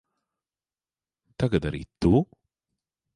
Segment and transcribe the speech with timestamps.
[1.43, 2.13] Tagad arī tu?